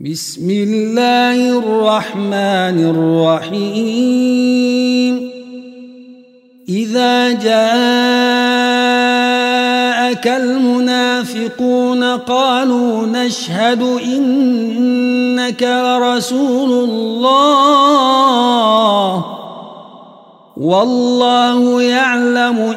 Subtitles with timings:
[0.00, 2.78] بسم الله الرحمن
[3.56, 5.30] الرحيم.
[6.68, 7.56] إذا جاءك
[10.28, 17.36] المنافقون قالوا نشهد إنك لرسول الله.
[20.56, 22.74] والله يعلم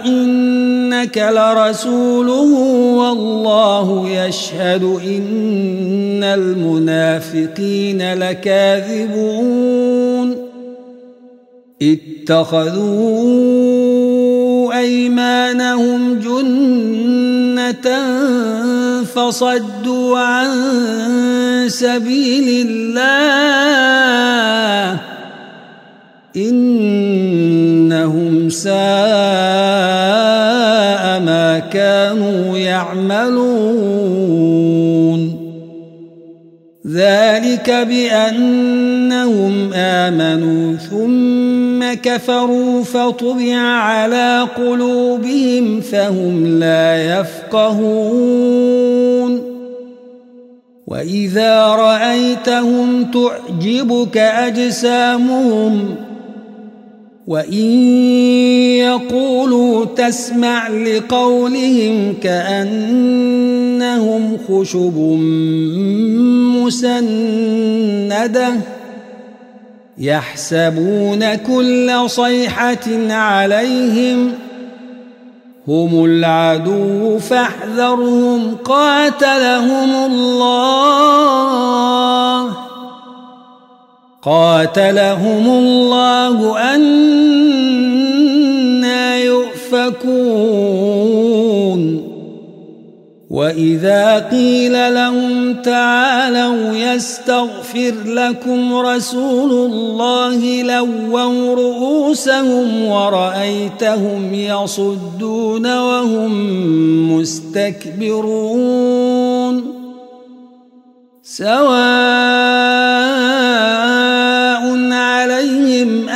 [0.99, 2.51] إنك لرسوله
[2.99, 9.69] والله يشهد إن المنافقين لكاذبون.
[11.81, 13.29] اتخذوا
[14.79, 17.87] أيمانهم جنة
[19.03, 20.49] فصدوا عن
[21.67, 24.68] سبيل الله.
[32.79, 34.19] يعملون.
[36.87, 48.69] ذلك بأنهم آمنوا ثم كفروا فطبع على قلوبهم فهم لا يفقهون.
[50.87, 55.95] وإذا رأيتهم تعجبك أجسامهم
[57.29, 57.69] وإن
[58.81, 63.57] يقولوا تسمع لقولهم كأنهم
[64.47, 64.97] خشب
[66.57, 68.53] مسندة
[69.97, 74.33] يحسبون كل صيحة عليهم
[75.67, 81.09] هم العدو فاحذرهم قاتلهم الله
[84.23, 87.59] قاتلهم الله أنا
[89.17, 90.89] يؤفكون.
[93.29, 106.31] وإذا قيل لهم تعالوا يستغفر لكم رسول الله لووا رؤوسهم ورأيتهم يصدون وهم
[107.19, 108.79] مستكبرون.
[111.23, 112.38] سواء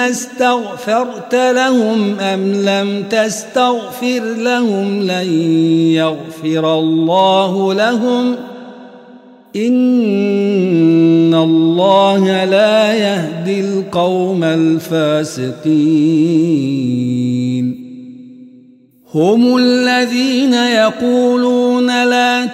[0.03, 5.27] عليهم أستغفرت لهم أم لم تستغفر لهم لن
[5.91, 8.35] يغفر الله لهم؟
[9.55, 15.73] إن الله لا يهدي القوم الفاسقين.
[19.13, 22.45] هم الذين يقولون لا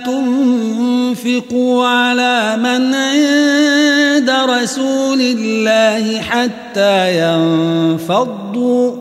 [1.09, 8.91] تنفقوا على من عند رسول الله حتى ينفضوا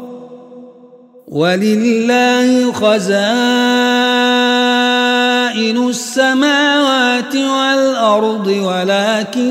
[1.29, 3.09] ولله خزائن
[5.89, 9.47] السماوات والأرض ولكن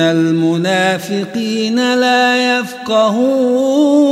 [0.00, 4.02] المنافقين لا يفقهون.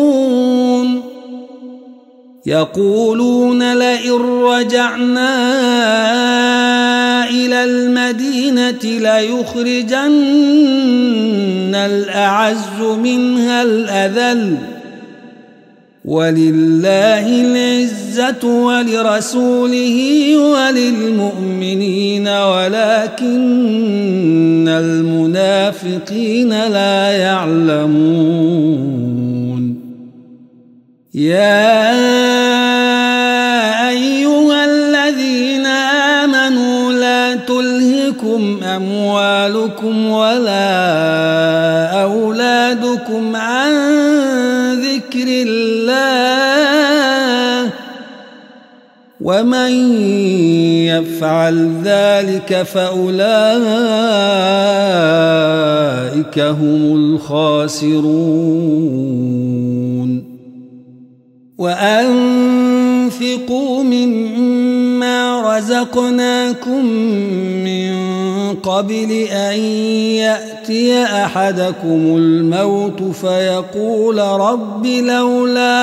[2.47, 5.31] يقولون لئن رجعنا
[7.31, 10.05] إلى المدينة ليخرجن
[11.75, 14.57] الأعز منها الأذل.
[16.05, 19.99] ولله العزة ولرسوله
[20.37, 23.31] وللمؤمنين ولكن
[24.69, 28.61] المنافقين لا يعلمون.
[31.15, 31.80] يا
[38.21, 40.83] تلهكم أموالكم ولا
[42.03, 43.73] أولادكم عن
[44.81, 45.81] ذكر الله
[49.21, 49.73] ومن
[50.87, 53.19] يفعل ذلك فأولئك
[56.39, 58.31] هم الخاسرون.
[63.11, 66.85] وأنفقوا مما رزقناكم
[67.65, 67.93] من
[68.55, 69.59] قبل أن
[70.15, 75.75] يأتي أحدكم الموت فيقول رب لولا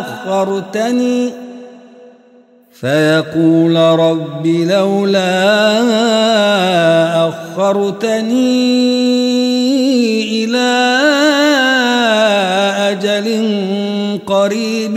[0.00, 1.30] أخرتني
[2.80, 5.28] فيقول رب لولا
[7.28, 8.44] أخرتني
[10.44, 10.96] إلى
[12.90, 13.26] أجل
[14.26, 14.96] قريب